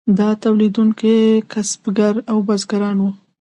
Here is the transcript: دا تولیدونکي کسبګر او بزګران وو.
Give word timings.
دا 0.19 0.29
تولیدونکي 0.43 1.13
کسبګر 1.51 2.13
او 2.31 2.37
بزګران 2.47 2.97
وو. 2.99 3.09